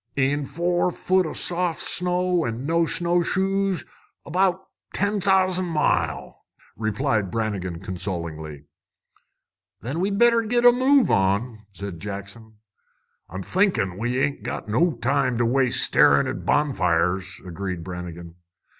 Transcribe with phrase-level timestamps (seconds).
[0.15, 3.85] "In four foot o' soft snow, an' no snowshoes,
[4.25, 6.43] about ten thousan' mile!"
[6.75, 8.63] replied Brannigan consolingly.
[9.81, 12.55] "Then we'd better git a move on," said Jackson.
[13.29, 18.37] "I'm thinkin' we ain't got no time to waste starin' at bonfires," agreed Brannigan.